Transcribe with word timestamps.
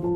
Man 0.00 0.08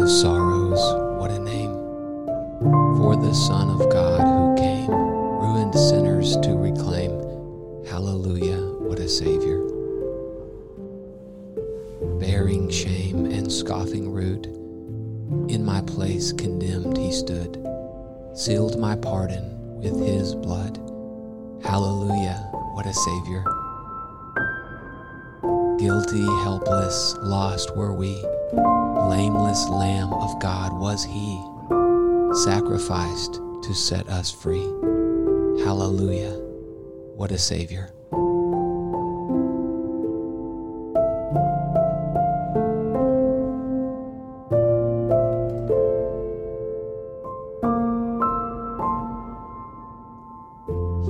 of 0.00 0.10
sorrows, 0.10 0.78
what 1.18 1.30
a 1.30 1.38
name 1.38 1.72
for 2.98 3.16
the 3.16 3.32
Son 3.32 3.70
of 3.70 3.88
God 3.90 4.20
who 4.20 4.54
came, 4.62 4.90
ruined 4.90 5.74
sinners 5.74 6.36
to 6.42 6.54
reclaim. 6.54 7.12
Hallelujah, 7.86 8.60
what 8.78 8.98
a 8.98 9.08
Savior. 9.08 9.60
Bearing 12.18 12.68
shame 12.68 13.24
and 13.24 13.50
scoffing 13.50 14.12
rude, 14.12 14.59
in 15.48 15.64
my 15.64 15.80
place 15.82 16.32
condemned 16.32 16.96
he 16.96 17.12
stood, 17.12 17.64
sealed 18.34 18.78
my 18.78 18.96
pardon 18.96 19.78
with 19.80 19.98
his 19.98 20.34
blood. 20.34 20.78
Hallelujah, 21.62 22.48
what 22.74 22.86
a 22.86 22.94
Savior. 22.94 23.44
Guilty, 25.78 26.26
helpless, 26.42 27.16
lost 27.22 27.76
were 27.76 27.94
we. 27.94 28.20
Blameless 28.52 29.68
Lamb 29.68 30.12
of 30.12 30.40
God 30.40 30.72
was 30.72 31.04
he, 31.04 31.40
sacrificed 32.44 33.40
to 33.62 33.74
set 33.74 34.08
us 34.08 34.30
free. 34.30 34.66
Hallelujah, 35.64 36.32
what 37.14 37.30
a 37.30 37.38
Savior. 37.38 37.92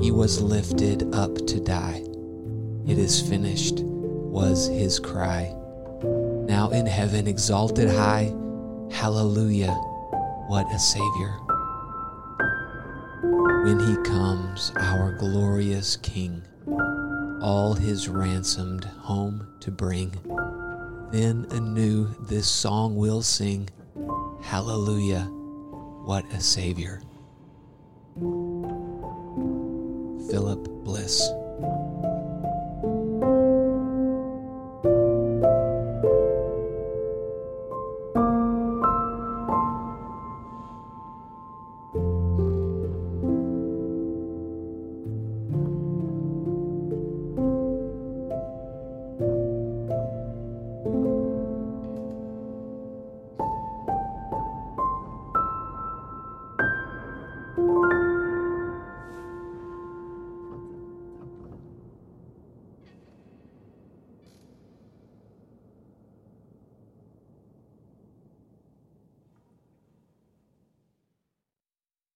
He 0.00 0.10
was 0.10 0.40
lifted 0.40 1.14
up 1.14 1.34
to 1.46 1.60
die. 1.60 2.02
It 2.86 2.98
is 2.98 3.20
finished, 3.20 3.80
was 3.80 4.66
his 4.66 4.98
cry. 4.98 5.54
Now 6.02 6.70
in 6.70 6.86
heaven, 6.86 7.26
exalted 7.26 7.90
high, 7.90 8.34
hallelujah, 8.90 9.74
what 10.48 10.66
a 10.72 10.78
Savior. 10.78 11.36
When 13.64 13.78
he 13.78 13.96
comes, 14.08 14.72
our 14.76 15.12
glorious 15.12 15.96
King, 15.96 16.42
all 17.42 17.74
his 17.74 18.08
ransomed 18.08 18.84
home 18.84 19.46
to 19.60 19.70
bring, 19.70 20.12
then 21.12 21.46
anew 21.50 22.08
this 22.20 22.48
song 22.48 22.96
we'll 22.96 23.22
sing, 23.22 23.68
hallelujah, 24.40 25.24
what 26.04 26.24
a 26.32 26.40
Savior. 26.40 27.02
Philip 30.30 30.84
Bliss. 30.84 31.39